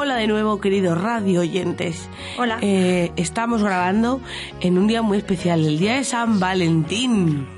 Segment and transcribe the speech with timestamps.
[0.00, 2.08] Hola de nuevo, queridos radio oyentes.
[2.38, 2.58] Hola.
[2.62, 4.20] Eh, estamos grabando
[4.60, 7.48] en un día muy especial, el día de San Valentín,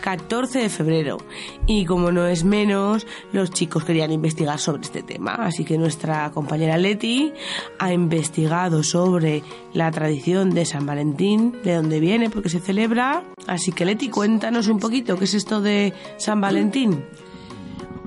[0.00, 1.18] 14 de febrero.
[1.66, 5.34] Y como no es menos, los chicos querían investigar sobre este tema.
[5.34, 7.34] Así que nuestra compañera Leti
[7.78, 9.42] ha investigado sobre
[9.74, 13.24] la tradición de San Valentín, de dónde viene, por qué se celebra.
[13.46, 17.04] Así que Leti, cuéntanos un poquito qué es esto de San Valentín.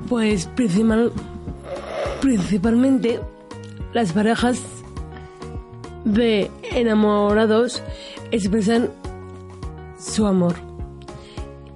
[0.09, 1.13] Pues principal,
[2.21, 3.19] principalmente
[3.93, 4.61] las parejas
[6.05, 7.81] de enamorados
[8.31, 8.89] expresan
[9.99, 10.55] su amor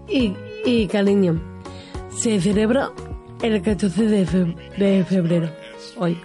[0.08, 1.40] y, cariño.
[2.10, 2.90] Se celebra
[3.42, 4.26] el 14 de,
[4.78, 5.50] de febrero,
[5.98, 6.18] hoy,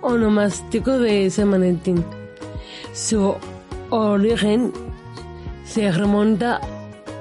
[0.00, 2.04] onomástico de San Valentín.
[2.94, 3.34] Su
[3.90, 4.72] origen
[5.64, 6.60] se remonta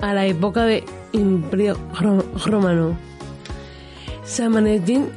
[0.01, 2.97] a la época de Imperio Ro- Romano.
[4.23, 5.09] San Valentín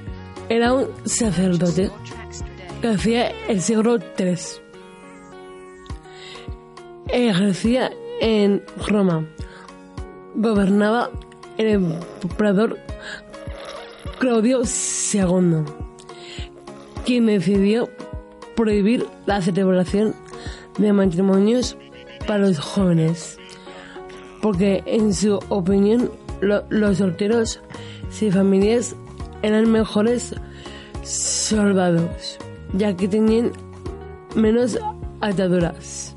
[0.48, 1.90] era un sacerdote
[2.84, 4.36] que hacía el siglo III.
[7.08, 7.90] Ejercía
[8.20, 9.26] en Roma.
[10.34, 11.08] Gobernaba
[11.56, 11.66] el
[12.22, 12.76] emperador
[14.18, 14.60] Claudio
[15.14, 15.64] II,
[17.06, 17.88] quien decidió
[18.54, 20.14] prohibir la celebración
[20.76, 21.78] de matrimonios
[22.26, 23.38] para los jóvenes,
[24.42, 26.10] porque en su opinión
[26.42, 27.60] lo- los solteros
[28.10, 28.94] sin familias
[29.40, 30.34] eran mejores
[31.02, 32.38] soldados,
[32.74, 33.52] ya que tenían
[34.34, 34.78] menos
[35.20, 36.14] ataduras.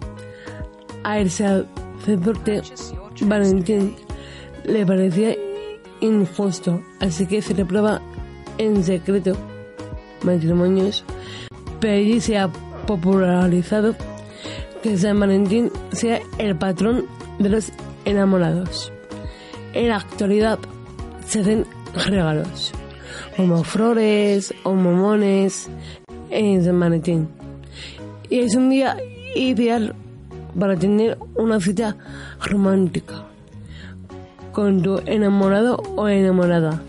[1.03, 2.62] A el sacerdote
[3.22, 3.95] Valentín
[4.66, 5.35] le parecía
[6.01, 8.01] injusto, así que celebraba
[8.57, 9.35] en secreto
[10.23, 11.03] matrimonios,
[11.79, 12.50] pero allí se ha
[12.85, 13.95] popularizado
[14.81, 17.06] que San Valentín sea el patrón
[17.39, 17.72] de los
[18.06, 18.91] enamorados.
[19.74, 20.59] En la actualidad
[21.25, 22.72] se hacen regalos,
[23.35, 25.69] como flores o momones
[26.29, 27.27] en San Valentín.
[28.29, 28.97] Y es un día
[29.35, 29.95] ideal
[30.57, 31.95] para tener una cita
[32.41, 33.23] romántica
[34.51, 36.81] con tu enamorado o enamorada.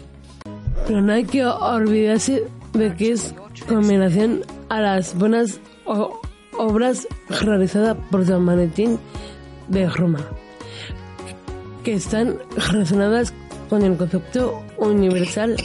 [0.86, 3.34] Pero no hay que olvidarse de que es
[3.68, 5.60] combinación a las buenas
[6.56, 8.98] obras realizadas por San Valentín
[9.68, 10.20] de Roma,
[11.84, 12.38] que están
[12.70, 13.34] relacionadas
[13.68, 15.56] con el concepto universal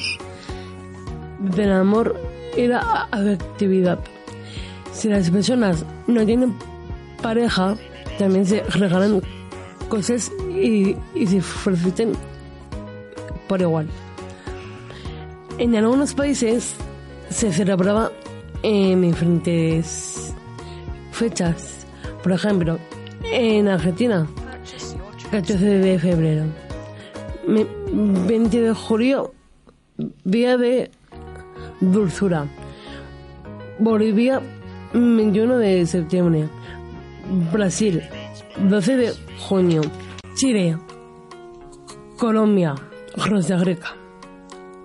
[1.40, 4.00] del amor la afectividad.
[4.92, 6.54] Si las personas no tienen
[7.22, 7.76] pareja,
[8.20, 9.22] también se regalan
[9.90, 12.12] cosas y, y se felicitan
[13.48, 13.88] por igual.
[15.58, 16.76] En algunos países
[17.30, 18.12] se celebraba
[18.64, 20.34] en diferentes
[21.12, 21.86] fechas.
[22.22, 22.80] Por ejemplo,
[23.32, 24.28] en Argentina,
[25.32, 26.46] 14 de febrero.
[27.48, 29.34] Me- 20 de julio,
[30.24, 30.90] Día de
[31.80, 32.46] Dulzura.
[33.80, 34.42] Bolivia,
[34.94, 36.48] 21 de septiembre.
[37.52, 38.02] Brasil,
[38.70, 39.14] 12 de
[39.48, 39.82] junio.
[40.36, 40.78] Chile,
[42.18, 42.76] Colombia,
[43.16, 43.96] Costa Rica,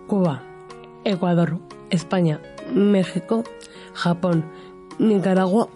[0.07, 0.43] Cuba,
[1.05, 1.59] Ecuador,
[1.91, 2.41] España,
[2.75, 3.45] México,
[3.95, 4.45] Japón,
[4.99, 5.69] Nicaragua,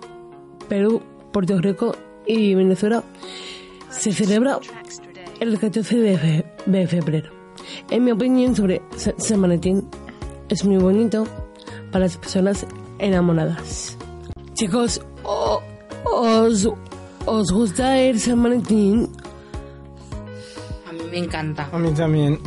[0.69, 1.03] Perú,
[1.33, 1.95] Puerto Rico
[2.27, 3.03] y Venezuela
[3.89, 4.59] se celebra
[5.41, 7.31] el 14 de, fe- de febrero.
[7.91, 9.41] En mi opinión sobre Sa- San
[10.53, 11.27] es muy bonito
[11.91, 12.67] para las personas
[12.99, 13.97] enamoradas.
[14.53, 15.01] Chicos,
[16.05, 16.69] ¿os,
[17.25, 19.09] os gusta el San Valentín?
[20.89, 21.69] A mí me encanta.
[21.73, 22.39] A mí también.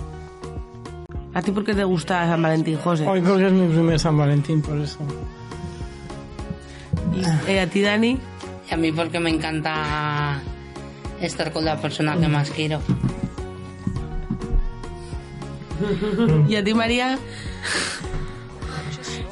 [1.34, 3.08] ¿A ti por qué te gusta San Valentín, José?
[3.08, 5.00] Hoy porque es mi primer San Valentín, por eso.
[7.12, 8.20] ¿Y eh, a ti, Dani?
[8.70, 10.40] Y a mí porque me encanta
[11.20, 12.80] estar con la persona que más quiero.
[16.50, 17.18] ¿Y a ti, María?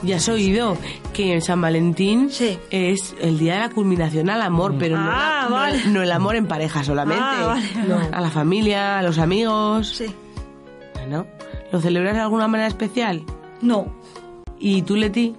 [0.02, 0.78] Ya has oído
[1.14, 2.58] que en San Valentín Sí.
[2.72, 6.36] es el día de la culminación al amor, pero no, Ah, la- no- el amor
[6.36, 7.24] en pareja solamente.
[7.26, 7.88] Ah, vale.
[7.88, 9.88] No, a la familia, a los amigos.
[9.96, 10.14] Sí.
[10.96, 11.26] Bueno,
[11.72, 13.24] ¿lo celebras de alguna manera especial?
[13.62, 13.88] No.
[14.60, 15.36] ¿Y tú, Leti?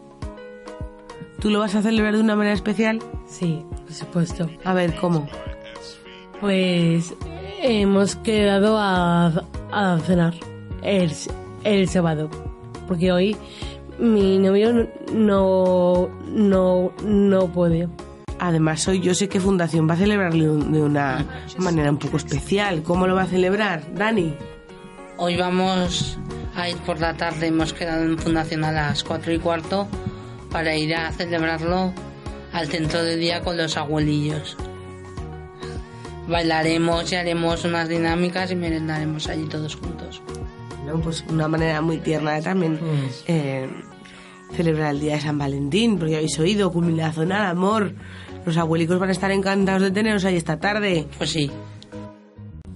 [1.40, 3.00] ¿Tú lo vas a celebrar de una manera especial?
[3.28, 4.48] Sí, por supuesto.
[4.64, 5.26] A ver, ¿cómo?
[6.40, 7.12] Pues
[7.62, 9.26] hemos quedado a,
[9.72, 10.34] a cenar
[10.84, 11.12] el,
[11.64, 12.30] el sábado,
[12.86, 13.36] porque hoy
[13.98, 17.88] mi novio no, no, no, no puede.
[18.38, 21.24] Además, hoy yo sé que Fundación va a celebrarlo de una
[21.58, 22.82] manera un poco especial.
[22.82, 24.34] ¿Cómo lo va a celebrar, Dani?
[25.16, 26.18] Hoy vamos
[26.56, 29.88] a ir por la tarde, hemos quedado en Fundación a las 4 y cuarto
[30.50, 31.92] para ir a celebrarlo
[32.52, 34.56] al centro de día con los abuelillos.
[36.28, 40.22] Bailaremos y haremos unas dinámicas y merendaremos allí todos juntos.
[40.84, 41.00] ¿No?
[41.00, 42.78] Pues una manera muy tierna de también
[43.26, 43.68] eh,
[44.54, 47.94] celebrar el día de San Valentín, porque habéis oído, culminación al amor.
[48.44, 51.06] Los abuelicos van a estar encantados de teneros ahí esta tarde.
[51.18, 51.50] Pues sí,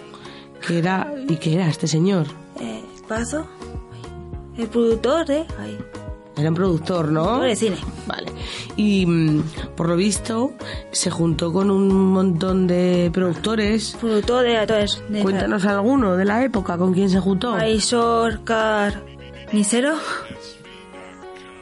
[0.66, 2.26] ¿Qué era, ¿Y qué era este señor?
[2.60, 3.46] eh, Pazo,
[4.56, 5.78] el productor de, ahí,
[6.36, 7.40] Era un productor, ¿no?
[7.40, 7.76] de cine.
[8.06, 8.32] Vale.
[8.76, 9.42] Y mm,
[9.76, 10.52] por lo visto
[10.90, 13.96] se juntó con un montón de productores.
[14.00, 17.54] Productor de actores de Cuéntanos alguno de la época con quién se juntó.
[17.54, 19.96] Aisor Carnicero,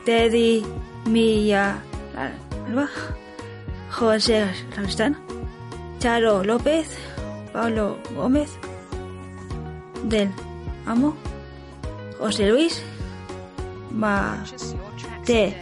[0.05, 0.65] Teddy
[1.07, 1.79] Milla
[2.69, 2.89] Alba,
[3.91, 5.19] José Sacristán,
[6.03, 6.89] Charo López,
[7.53, 8.51] Pablo Gómez,
[10.03, 10.31] Del
[10.85, 11.15] Amo,
[12.19, 12.83] José Luis,
[13.93, 15.57] Mate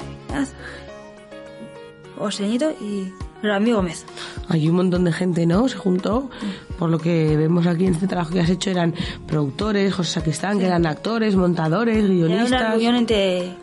[2.16, 4.06] José Nieto y Rami Gómez.
[4.48, 5.68] Hay un montón de gente, ¿no?
[5.68, 6.30] Se juntó.
[6.78, 8.94] Por lo que vemos aquí en este trabajo que has hecho, eran
[9.26, 12.70] productores, José Sacristán, que eran actores, montadores, Era una guionistas.
[12.70, 13.56] reunión entre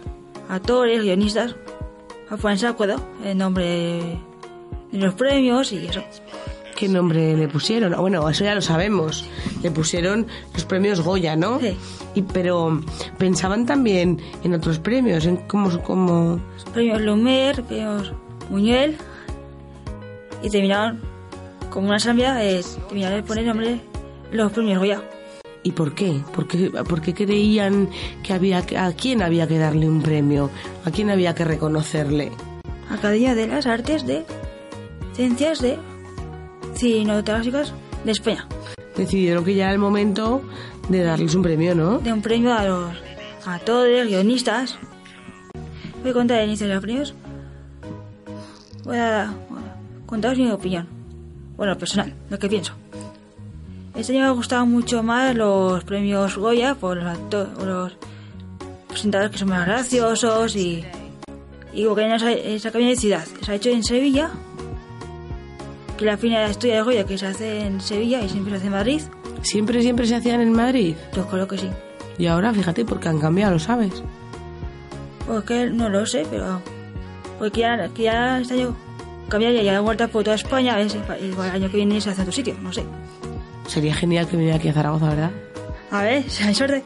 [0.48, 1.56] actores, guionistas,
[2.30, 4.20] acuerdo en nombre
[4.92, 6.04] de los premios y eso.
[6.78, 7.94] ¿Qué nombre le pusieron?
[8.00, 9.26] Bueno, eso ya lo sabemos.
[9.64, 11.60] Le pusieron los premios Goya, ¿no?
[11.60, 11.76] Sí.
[12.14, 12.80] Y, pero
[13.18, 16.40] pensaban también en otros premios, en cómo, cómo...
[16.76, 18.14] Premios Lumière, premios
[18.52, 18.96] Muñuel
[20.44, 21.00] y terminaron
[21.72, 23.82] como una asamblea, eh, terminaron de poner nombre
[24.32, 25.02] los premios Goya.
[25.64, 26.22] ¿Y por qué?
[26.34, 27.90] ¿Por qué, por qué creían
[28.22, 30.52] que había que- a quién había que darle un premio?
[30.86, 32.32] ¿A quién había que reconocerle?
[32.92, 34.24] Academia de las Artes de
[35.14, 35.78] Ciencias de
[36.78, 38.48] Cinematográficas de España.
[38.96, 40.42] Decidieron que ya era el momento
[40.90, 42.00] de darles un premio, ¿no?
[42.00, 42.92] De un premio a los
[43.46, 44.78] actores, guionistas.
[46.02, 47.14] Voy a contar el inicio de los premios.
[48.86, 50.88] Voy a, voy a contaros mi opinión.
[51.58, 52.74] Bueno, personal, lo que pienso.
[53.96, 57.18] Este año me han gustado mucho más los premios Goya por los,
[57.66, 57.98] los
[58.88, 60.86] presentadores que son más graciosos y.
[61.74, 63.26] Y que no se- cambia de ciudad.
[63.42, 64.30] Se ha hecho en Sevilla.
[65.98, 68.52] Que la final de la historia de Goya que se hace en Sevilla y siempre
[68.52, 69.02] se hace en Madrid.
[69.42, 70.96] Siempre, siempre se hacían en Madrid.
[71.16, 71.70] Yo creo que sí.
[72.18, 74.04] Y ahora, fíjate, porque han cambiado, lo sabes.
[75.26, 76.62] Porque no lo sé, pero.
[77.40, 78.76] Porque ya, que ya este año
[79.30, 82.10] cambiaría ya la vuelta por toda España, a ver si el año que viene se
[82.10, 82.84] hace a otro sitio, no sé.
[83.68, 85.32] Sería genial que viniera aquí a Zaragoza, ¿verdad?
[85.92, 86.84] A ver, si hay suerte.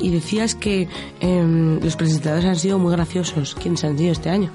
[0.00, 0.88] Y decías que
[1.20, 3.54] em, los presentadores han sido muy graciosos.
[3.54, 4.50] ¿Quiénes han sido este año?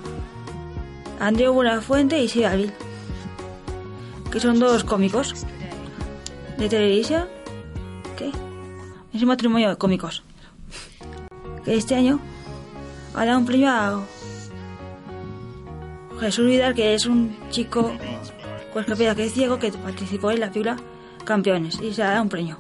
[1.20, 2.72] Andreu Buenafuente y Silvia Abril.
[4.32, 5.46] Que son dos cómicos
[6.58, 7.28] de televisión.
[8.18, 8.32] ¿Qué?
[9.14, 10.24] Es un matrimonio de cómicos.
[11.64, 12.20] Que este año
[13.14, 14.04] ha dado un premio a
[16.20, 17.92] Jesús Vidal, que es un chico
[18.74, 20.78] con discapacidad que es ciego que participó en la película
[21.24, 22.60] Campeones y se ha dado un premio.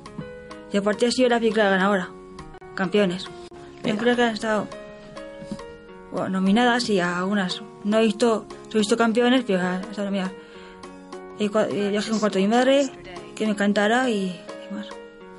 [0.71, 2.09] Y aparte ha sido la película ganadora.
[2.75, 3.27] Campeones.
[3.81, 4.67] Películas que han estado
[6.11, 7.61] bueno, nominadas y a algunas.
[7.83, 10.33] No he visto, he visto campeones, pero han estado nominadas.
[11.39, 12.89] El, cua- el viaje con cuarto de mi madre,
[13.35, 14.87] que me encantará y ¿qué más.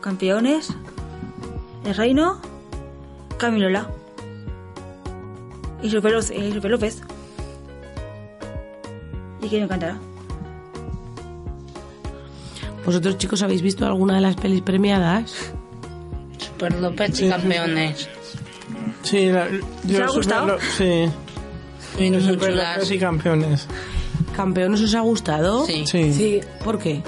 [0.00, 0.71] Campeones,
[1.85, 2.40] El Reino,
[3.38, 3.88] Camilola.
[5.83, 7.02] y Super, López- y Super López.
[9.43, 9.99] ¿Y quién me cantará?
[12.85, 15.52] ¿Vosotros chicos habéis visto alguna de las pelis premiadas?
[16.38, 18.09] Super López Sí, y campeones.
[19.02, 19.49] Sí, la,
[19.85, 20.47] yo ha Super gustado?
[20.47, 21.09] Lo- sí,
[21.99, 22.55] muy Super.
[22.55, 23.67] López y campeones.
[24.38, 25.66] ¿Campeones os ha gustado?
[25.66, 25.83] Sí.
[25.85, 26.12] Sí.
[26.12, 27.02] Sí, ¿Por qué?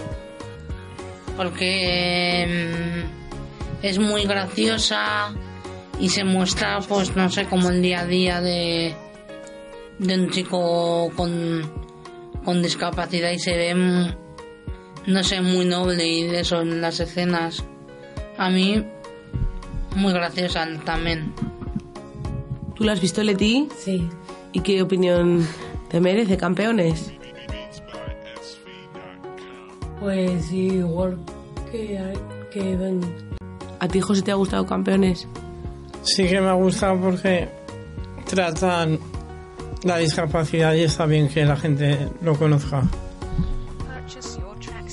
[1.36, 5.32] porque mm, es muy graciosa
[6.00, 8.94] y se muestra pues no sé como el día a día de
[9.98, 11.62] de un chico con
[12.44, 14.14] con discapacidad y se ve mm,
[15.06, 17.62] no sé muy noble y de eso en las escenas
[18.36, 18.84] a mí
[19.94, 21.32] muy graciosa también
[22.74, 23.68] ¿Tú la has visto, Leti?
[23.78, 24.08] sí.
[24.52, 25.46] ¿Y qué opinión
[25.90, 27.12] te merece, campeones?
[30.00, 31.18] Pues igual
[31.70, 32.00] que,
[32.50, 33.00] que.
[33.78, 35.28] ¿A ti, José, te ha gustado campeones?
[36.02, 37.48] Sí que me ha gustado porque
[38.26, 38.98] tratan
[39.82, 42.82] la discapacidad y está bien que la gente lo conozca.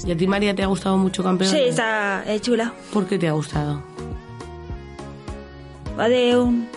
[0.06, 1.58] ¿Y a ti, María, te ha gustado mucho campeones?
[1.58, 2.74] Sí, está chula.
[2.94, 3.82] ¿Por qué te ha gustado?
[6.00, 6.68] Va de un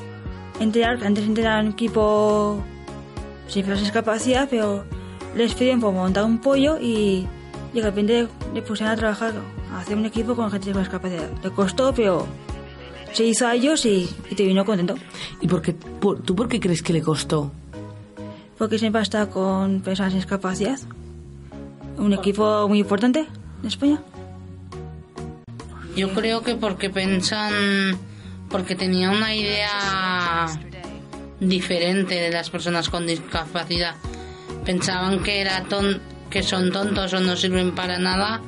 [0.58, 2.60] entrenar, antes entrenaba en un equipo
[3.46, 4.84] sin discapacidad, pero
[5.37, 7.26] les piden por montar un pollo y
[7.78, 9.32] de repente le pusieron a trabajar
[9.72, 11.28] a hacer un equipo con gente con discapacidad.
[11.42, 12.26] Le costó, pero
[13.12, 14.94] se hizo a ellos y, y te vino contento.
[15.40, 17.52] ¿Y por qué, por- tú por qué crees que le costó?
[18.58, 20.78] Porque siempre está con personas sin discapacidad.
[21.96, 23.26] Un equipo muy importante
[23.62, 24.00] en España.
[25.96, 27.98] Yo creo que porque pensan,
[28.48, 30.46] porque tenía una idea
[31.40, 33.94] diferente de las personas con discapacidad.
[34.64, 36.00] Pensaban que era ton,
[36.30, 38.40] que son tontos o no sirven para nada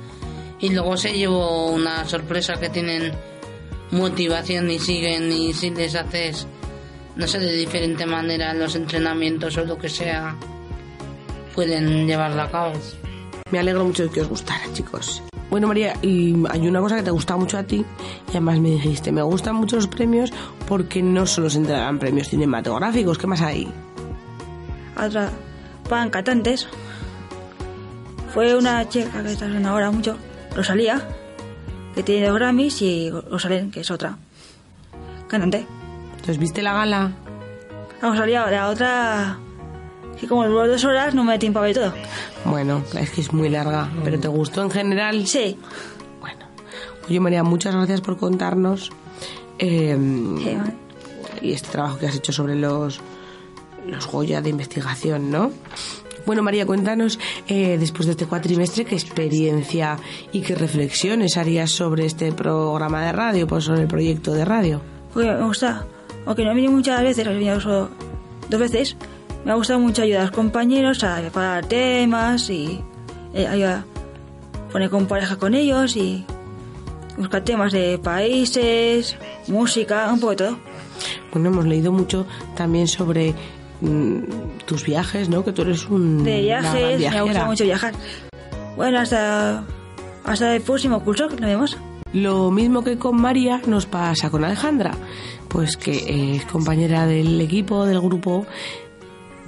[0.61, 3.13] y luego se llevó una sorpresa que tienen
[3.91, 6.47] motivación y siguen y si les haces
[7.17, 10.37] no sé de diferente manera los entrenamientos o lo que sea
[11.55, 12.73] pueden llevarla a cabo.
[13.51, 15.23] Me alegro mucho de que os gustara, chicos.
[15.51, 17.85] Bueno, María, y hay una cosa que te gusta mucho a ti,
[18.29, 20.33] y además me dijiste, me gustan mucho los premios
[20.67, 23.71] porque no solo se entregan premios cinematográficos, ¿qué más hay?
[24.97, 25.31] Otra,
[25.91, 26.67] pan cantantes.
[28.33, 30.17] Fue una chica que está sonando ahora mucho,
[30.57, 31.07] Rosalía,
[31.95, 34.17] que tiene dos Grammys, y Rosalén, que es otra
[35.29, 35.67] cantante.
[36.13, 37.13] Entonces, ¿viste la gala?
[38.01, 39.39] La Rosalía, la otra,
[40.19, 41.93] que como duró dos horas no me da tiempo a ver todo.
[42.45, 45.27] Bueno, es que es muy larga, pero ¿te gustó en general?
[45.27, 45.59] Sí,
[46.21, 46.47] Bueno,
[47.09, 48.91] oye María, muchas gracias por contarnos
[49.59, 49.97] eh,
[50.43, 50.75] sí, vale.
[51.41, 53.01] y este trabajo que has hecho sobre los,
[53.87, 55.53] los Goya de investigación, ¿no?
[56.25, 59.99] Bueno, María, cuéntanos, eh, después de este cuatrimestre, qué experiencia
[60.31, 64.81] y qué reflexiones harías sobre este programa de radio, pues sobre el proyecto de radio.
[65.13, 65.85] Porque me gusta,
[66.25, 67.91] aunque no he venido muchas veces, he venido solo
[68.49, 68.97] dos veces,
[69.45, 72.81] me ha gustado mucho ayudar a los compañeros a preparar temas y
[73.35, 73.85] eh, ayudar,
[74.71, 76.25] poner con pareja con ellos y
[77.17, 79.17] buscar temas de países,
[79.49, 80.59] música, un poco de todo.
[81.33, 83.35] Bueno, hemos leído mucho también sobre
[83.81, 84.23] mm,
[84.73, 85.45] tus viajes, ¿no?
[85.45, 87.95] Que tú eres un De viajes, me gustado mucho viajar.
[88.77, 89.65] Bueno, hasta,
[90.25, 91.77] hasta el próximo curso que nos vemos.
[92.15, 94.93] Lo mismo que con María nos pasa con Alejandra,
[95.49, 98.47] pues que es compañera del equipo, del grupo,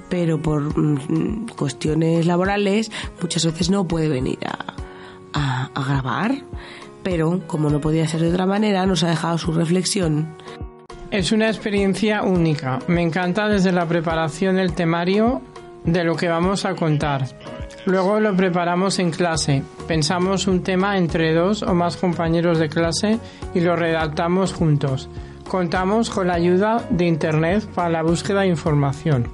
[0.09, 2.91] pero por mm, cuestiones laborales
[3.21, 4.73] muchas veces no puede venir a,
[5.33, 6.43] a- a grabar,
[7.03, 10.27] pero como no podía ser de otra manera, nos ha dejado su reflexión.
[11.15, 12.79] Es una experiencia única.
[12.87, 15.41] Me encanta desde la preparación del temario
[15.85, 17.25] de lo que vamos a contar.
[17.85, 19.63] Luego lo preparamos en clase.
[19.87, 23.17] Pensamos un tema entre dos o más compañeros de clase
[23.53, 25.09] y lo redactamos juntos.
[25.47, 29.29] Contamos con la ayuda de Internet para la búsqueda de información.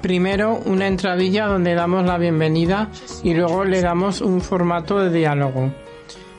[0.00, 2.88] Primero una entradilla donde damos la bienvenida
[3.22, 5.70] y luego le damos un formato de diálogo.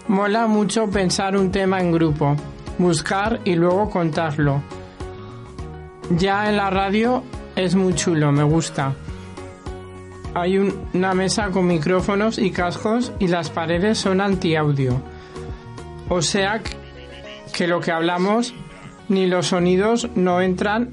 [0.07, 2.35] Mola mucho pensar un tema en grupo,
[2.79, 4.61] buscar y luego contarlo.
[6.17, 7.23] Ya en la radio
[7.55, 8.93] es muy chulo, me gusta.
[10.33, 15.01] Hay un- una mesa con micrófonos y cascos y las paredes son antiaudio.
[16.07, 16.61] O sea
[17.53, 18.53] que lo que hablamos
[19.09, 20.89] ni los sonidos no entran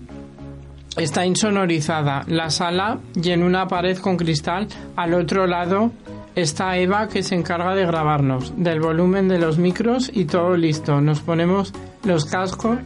[0.97, 4.67] Está insonorizada la sala y en una pared con cristal
[4.97, 5.93] al otro lado
[6.37, 11.01] está Eva que se encarga de grabarnos, del volumen de los micros y todo listo.
[11.01, 11.73] Nos ponemos
[12.05, 12.79] los cascos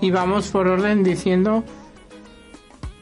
[0.00, 1.64] y vamos por orden diciendo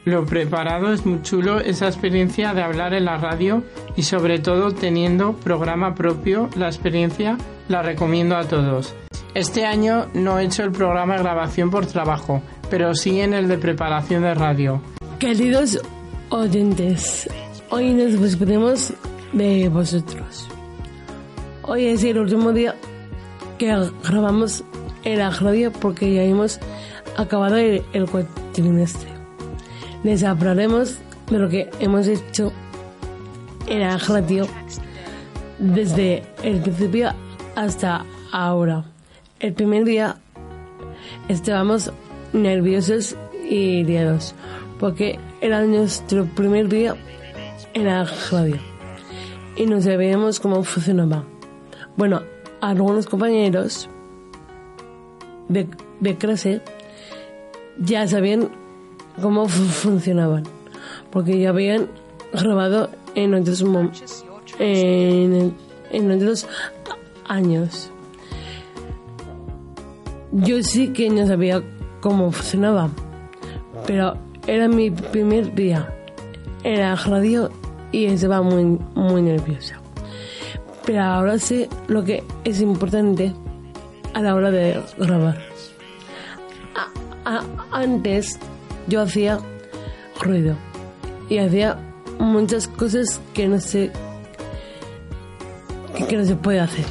[0.05, 0.93] lo preparado.
[0.93, 3.63] Es muy chulo esa experiencia de hablar en la radio
[3.97, 6.49] y sobre todo teniendo programa propio.
[6.55, 7.37] La experiencia
[7.67, 8.95] la recomiendo a todos.
[9.33, 13.49] Este año no he hecho el programa de grabación por trabajo, pero sí en el
[13.49, 14.81] de preparación de radio.
[15.19, 15.81] Queridos
[16.29, 17.29] oyentes,
[17.69, 18.93] hoy nos despedimos
[19.33, 20.47] de vosotros.
[21.63, 22.75] Hoy es el último día
[23.57, 23.75] que
[24.07, 24.63] grabamos
[25.03, 26.59] en la porque ya hemos
[27.17, 29.09] acabado el, cuatrimestre.
[30.03, 30.97] Les hablaremos
[31.29, 32.53] de lo que hemos hecho
[33.67, 33.97] en la
[35.59, 37.11] desde el principio
[37.55, 38.85] hasta ahora.
[39.39, 40.17] El primer día
[41.27, 41.91] estábamos
[42.33, 43.15] nerviosos
[43.49, 44.35] y liados
[44.79, 46.95] porque era nuestro primer día
[47.73, 48.05] en la
[49.57, 51.23] y no sabíamos cómo funcionaba.
[51.97, 52.21] Bueno,
[52.61, 53.89] algunos compañeros
[55.49, 55.67] de,
[55.99, 56.15] de
[57.79, 58.49] ya sabían
[59.21, 60.43] cómo fu- funcionaban
[61.11, 61.87] porque ya habían
[62.33, 63.63] grabado en otros
[64.59, 65.53] en,
[65.91, 66.47] en otros
[67.27, 67.89] años.
[70.31, 71.63] Yo sí que no sabía
[72.01, 72.89] cómo funcionaba,
[73.87, 75.87] pero era mi primer día
[76.63, 77.49] en la radio
[77.91, 79.79] y estaba muy, muy nerviosa.
[80.85, 83.33] Pero ahora sé lo que es importante
[84.13, 85.37] a la hora de grabar.
[87.71, 88.39] Antes
[88.87, 89.39] yo hacía
[90.21, 90.55] ruido
[91.29, 91.77] y hacía
[92.19, 93.91] muchas cosas que no sé
[96.07, 96.85] que no se puede hacer.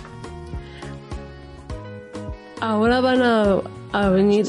[2.60, 3.60] Ahora van a,
[3.92, 4.46] a venir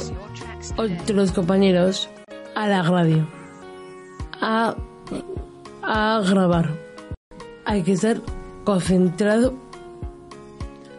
[0.78, 2.10] otros compañeros
[2.56, 3.28] a la radio
[4.42, 4.76] a,
[5.90, 6.70] a grabar.
[7.66, 8.22] Hay que estar
[8.66, 9.54] concentrado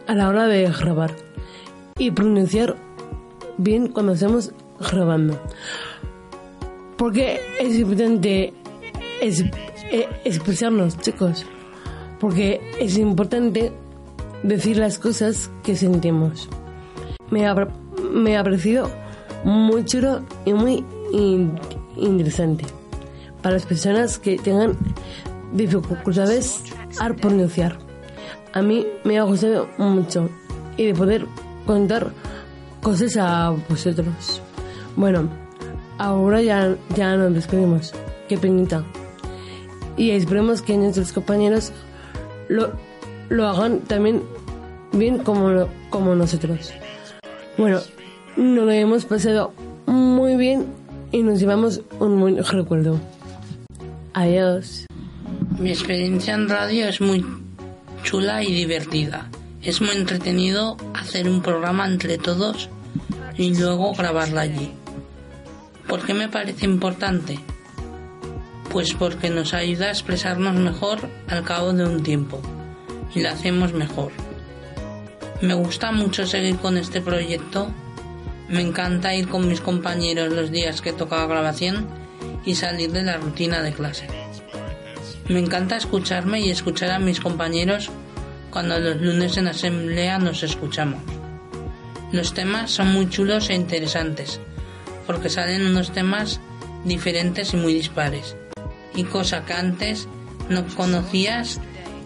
[0.07, 1.15] a la hora de grabar
[1.97, 2.75] y pronunciar
[3.57, 4.51] bien cuando estamos
[4.91, 5.39] grabando.
[6.97, 8.53] Porque es importante
[9.21, 11.45] eh, expresarnos, chicos.
[12.19, 13.71] Porque es importante
[14.43, 16.49] decir las cosas que sentimos.
[17.29, 17.55] Me ha,
[18.11, 18.89] me ha parecido
[19.43, 21.57] muy chulo y muy in-
[21.95, 22.65] interesante
[23.41, 24.77] para las personas que tengan
[25.53, 26.61] dificultades
[26.99, 27.77] al pronunciar.
[28.53, 30.29] A mí me ha gustado mucho
[30.77, 31.25] y de poder
[31.65, 32.11] contar
[32.81, 34.41] cosas a vosotros.
[34.95, 35.29] Bueno,
[35.97, 37.93] ahora ya, ya nos despedimos.
[38.27, 38.83] Qué penita.
[39.97, 41.71] Y esperemos que nuestros compañeros
[42.47, 42.71] lo,
[43.29, 44.23] lo hagan también
[44.93, 46.71] bien como, como nosotros.
[47.57, 47.79] Bueno,
[48.37, 49.51] nos lo hemos pasado
[49.85, 50.65] muy bien
[51.11, 52.99] y nos llevamos un buen recuerdo.
[54.19, 54.85] Adiós.
[55.59, 57.25] Mi experiencia en radio es muy
[58.03, 59.29] chula y divertida.
[59.61, 62.69] Es muy entretenido hacer un programa entre todos
[63.37, 64.73] y luego grabarla allí.
[65.87, 67.39] ¿Por qué me parece importante?
[68.69, 72.41] Pues porque nos ayuda a expresarnos mejor al cabo de un tiempo
[73.15, 74.11] y lo hacemos mejor.
[75.41, 77.69] Me gusta mucho seguir con este proyecto.
[78.49, 81.98] Me encanta ir con mis compañeros los días que toca grabación
[82.45, 84.07] y salir de la rutina de clase.
[85.27, 87.89] Me encanta escucharme y escuchar a mis compañeros
[88.49, 91.01] cuando los lunes en asamblea nos escuchamos.
[92.11, 94.39] Los temas son muy chulos e interesantes,
[95.05, 96.39] porque salen unos temas
[96.83, 98.35] diferentes y muy dispares,
[98.95, 100.07] y cosa que antes
[100.49, 101.59] no conocías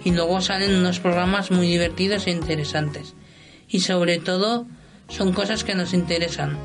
[0.04, 3.14] y luego salen unos programas muy divertidos e interesantes.
[3.70, 4.68] Y sobre todo
[5.08, 6.58] son cosas que nos interesan.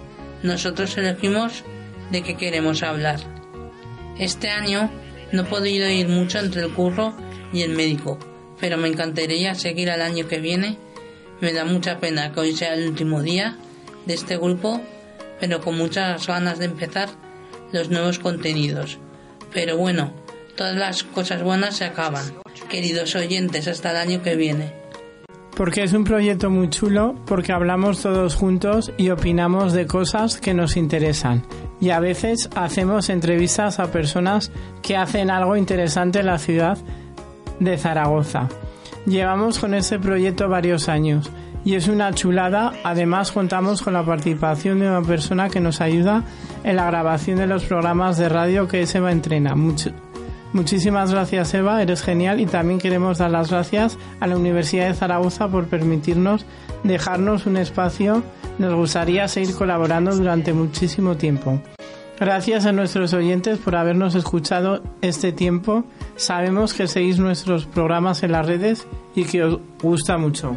[0.43, 1.65] Nosotros elegimos
[2.11, 3.38] de qué queremos hablar.
[4.19, 4.91] Este año
[5.33, 7.15] no he podido ir mucho entre el curro
[7.53, 8.19] y el médico,
[8.59, 10.77] pero me encantaría seguir al año que viene.
[11.41, 13.57] Me da mucha pena que hoy sea el último día
[14.07, 14.81] de este grupo,
[15.39, 17.11] pero con muchas ganas de empezar
[17.73, 18.99] los nuevos contenidos.
[19.53, 20.13] Pero bueno,
[20.57, 22.25] todas las cosas buenas se acaban.
[22.69, 24.73] Queridos oyentes, hasta el año que viene.
[25.57, 30.55] Porque es un proyecto muy chulo, porque hablamos todos juntos y opinamos de cosas que
[30.55, 31.45] nos interesan.
[31.81, 34.51] Y a veces hacemos entrevistas a personas
[34.83, 36.77] que hacen algo interesante en la ciudad
[37.61, 38.49] de Zaragoza.
[39.07, 41.31] Llevamos con este proyecto varios años
[41.65, 42.73] y es una chulada.
[42.85, 46.25] Además contamos con la participación de una persona que nos ayuda
[46.65, 49.55] en la grabación de los programas de radio que es Eva Entrena.
[49.55, 49.93] Much-
[50.53, 54.95] Muchísimas gracias Eva, eres genial y también queremos dar las gracias a la Universidad de
[54.95, 56.47] Zaragoza por permitirnos
[56.85, 58.23] dejarnos un espacio.
[58.59, 61.61] Nos gustaría seguir colaborando durante muchísimo tiempo.
[62.19, 65.85] Gracias a nuestros oyentes por habernos escuchado este tiempo.
[66.17, 70.57] Sabemos que seguís nuestros programas en las redes y que os gusta mucho.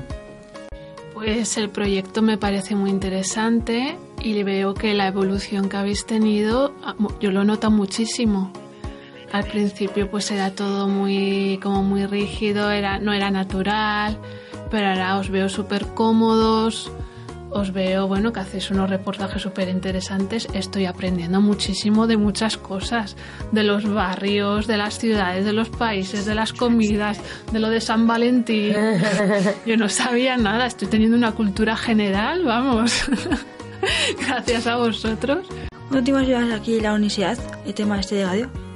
[1.13, 6.73] Pues el proyecto me parece muy interesante y veo que la evolución que habéis tenido,
[6.83, 8.51] ah, yo lo noto muchísimo.
[9.31, 14.17] Al principio pues era todo muy como muy rígido, era, no era natural,
[14.69, 16.91] pero ahora os veo súper cómodos,
[17.51, 20.47] os veo, bueno, que hacéis unos reportajes súper interesantes.
[20.53, 23.15] Estoy aprendiendo muchísimo de muchas cosas,
[23.51, 27.19] de los barrios, de las ciudades, de los países, de las comidas,
[27.51, 28.73] de lo de San Valentín.
[29.65, 33.03] Yo no sabía nada, estoy teniendo una cultura general, vamos.
[34.25, 35.47] Gracias a vosotros.
[35.89, 38.70] ¿Cuánto tiempo llevas aquí en la universidad, el tema este de radio?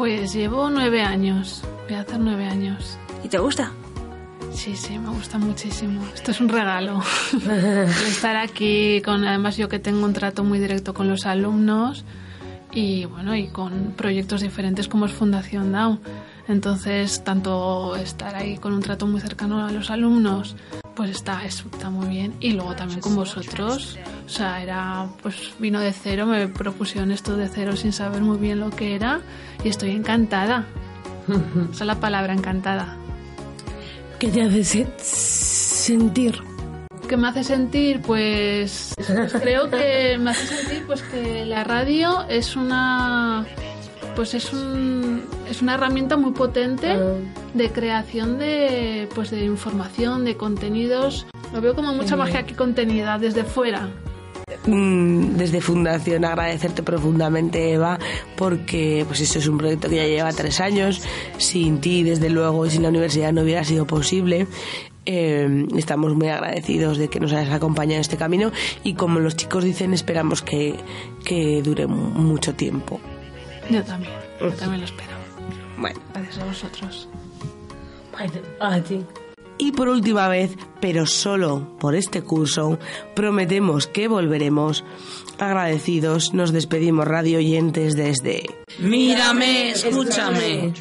[0.00, 2.96] Pues llevo nueve años, voy a hacer nueve años.
[3.22, 3.70] ¿Y te gusta?
[4.50, 6.00] Sí, sí, me gusta muchísimo.
[6.14, 7.02] Esto es un regalo.
[8.08, 12.06] Estar aquí, con además yo que tengo un trato muy directo con los alumnos
[12.72, 16.00] y bueno, y con proyectos diferentes como es Fundación Down.
[16.48, 20.56] Entonces, tanto estar ahí con un trato muy cercano a los alumnos,
[20.96, 22.34] pues está, está muy bien.
[22.40, 23.98] Y luego también con vosotros.
[24.30, 28.38] O sea, era, pues vino de cero, me propusieron esto de cero sin saber muy
[28.38, 29.22] bien lo que era
[29.64, 30.66] y estoy encantada.
[31.72, 32.96] Esa es la palabra, encantada.
[34.20, 36.40] ¿Qué te hace se- sentir?
[37.08, 38.02] ¿Qué me hace sentir?
[38.02, 43.44] Pues, pues creo que me hace sentir pues que la radio es una
[44.14, 46.96] pues es un es una herramienta muy potente
[47.54, 51.26] de creación de pues de información, de contenidos.
[51.52, 53.88] Lo veo como mucha magia que contenida desde fuera.
[54.66, 57.98] Mm, desde Fundación agradecerte profundamente Eva
[58.36, 61.00] porque pues esto es un proyecto que ya lleva tres años
[61.38, 64.46] sin ti desde luego y sin la universidad no hubiera sido posible
[65.06, 68.52] Eh, estamos muy agradecidos de que nos hayas acompañado en este camino
[68.84, 70.74] y como los chicos dicen esperamos que,
[71.24, 73.00] que dure mu- mucho tiempo
[73.70, 75.16] Yo también, yo también lo espero.
[75.78, 77.08] bueno Gracias a vosotros.
[78.60, 79.00] A ti.
[79.60, 82.78] Y por última vez, pero solo por este curso,
[83.14, 84.84] prometemos que volveremos.
[85.38, 88.48] Agradecidos, nos despedimos radio oyentes desde...
[88.78, 90.72] Mírame, escúchame.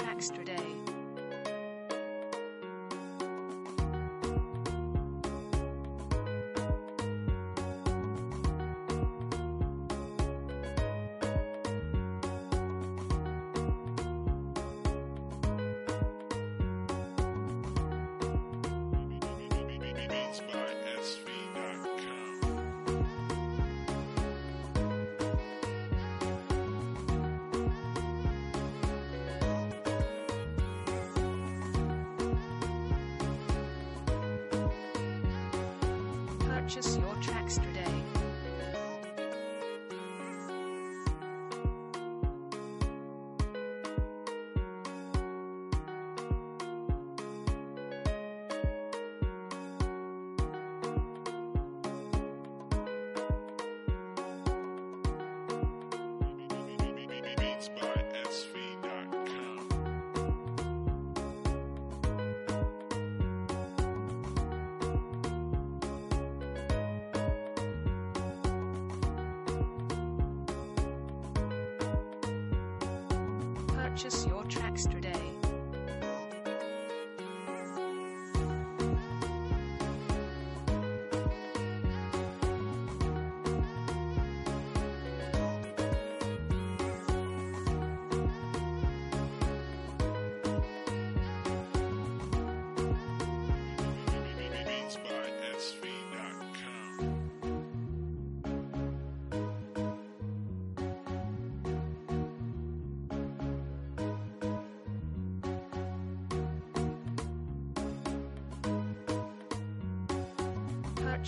[73.99, 74.38] Purchase